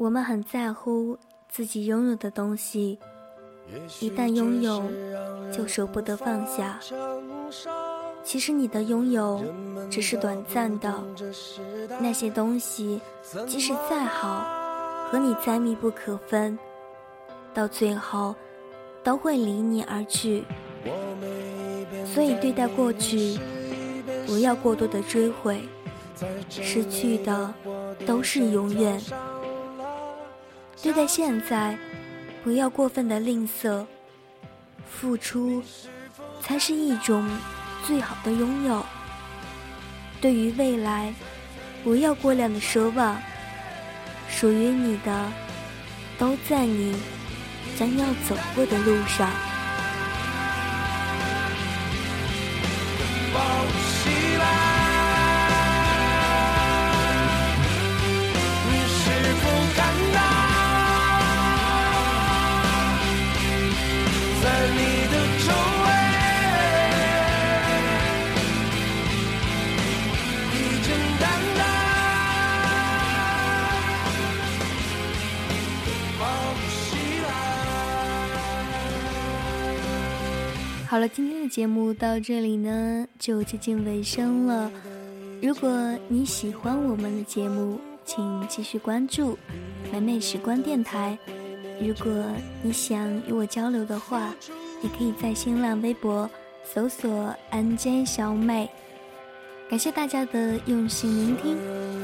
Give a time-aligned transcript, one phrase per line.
[0.00, 2.98] 我们很在乎自己拥有的东西，
[4.00, 4.82] 一旦拥有，
[5.52, 6.80] 就舍不得放下。
[8.24, 9.44] 其实你的拥有
[9.90, 10.90] 只是短暂的，
[12.00, 12.98] 那些东西
[13.46, 14.42] 即使再好，
[15.10, 16.58] 和你再密不可分，
[17.52, 18.34] 到最后
[19.04, 20.44] 都会离你而去。
[22.06, 23.38] 所以对待过去，
[24.26, 25.68] 不要过多的追悔，
[26.48, 27.52] 失去的
[28.06, 28.98] 都是永远。
[30.82, 31.76] 对待现在，
[32.42, 33.84] 不要过分的吝啬，
[34.90, 35.62] 付出
[36.40, 37.28] 才是一种
[37.86, 38.84] 最好的拥有。
[40.20, 41.14] 对于未来，
[41.84, 43.20] 不要过量的奢望，
[44.28, 45.32] 属于你的
[46.18, 46.96] 都在你
[47.78, 49.30] 将要走过的路上。
[80.90, 84.68] 好了，今天的节目到这里呢，就接近尾声了。
[85.40, 85.70] 如果
[86.08, 89.38] 你喜欢我们的节目，请继续关注
[89.92, 91.16] 美美时光电台。
[91.80, 92.12] 如果
[92.60, 94.34] 你想与我交流的话，
[94.82, 96.28] 也可以在新浪微博
[96.64, 98.68] 搜索 “nj 小美”。
[99.70, 101.56] 感谢大家的用心聆听，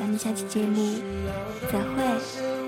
[0.00, 0.96] 咱们下期节目
[1.70, 2.61] 再会。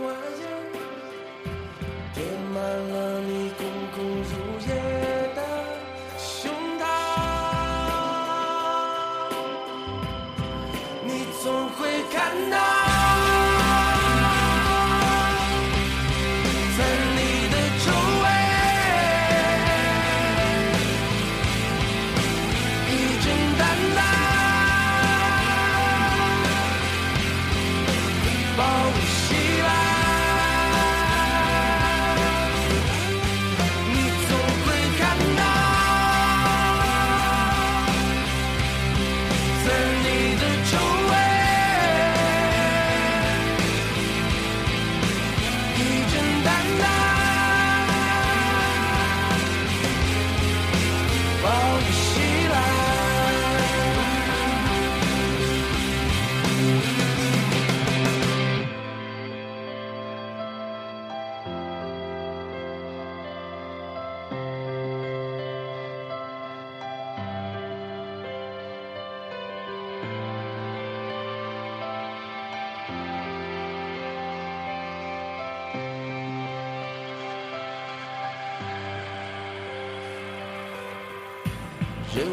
[82.17, 82.31] 人们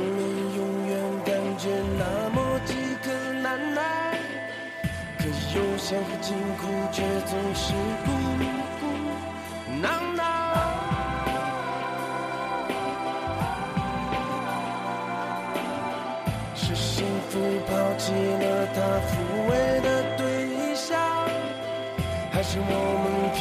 [0.56, 3.12] 永远感觉那么饥渴
[3.42, 3.82] 难耐，
[5.18, 7.74] 可悠闲和疾苦却总是
[8.06, 8.12] 孤
[8.80, 8.84] 孤
[9.82, 10.22] 囊囊。
[16.54, 19.12] 是幸福抛弃了他抚
[19.50, 20.96] 慰的对象，
[22.32, 22.64] 还是我
[23.02, 23.40] 们拼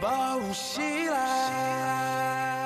[0.00, 2.61] 保护起来。